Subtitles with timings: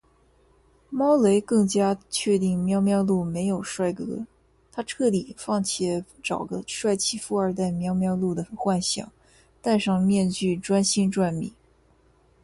[0.89, 4.25] 猫雷更加确定喵喵露没有帅哥，
[4.71, 9.11] 她彻底放弃找个帅气富二代喵喵露的幻想，
[9.61, 11.53] 戴上面具专心赚米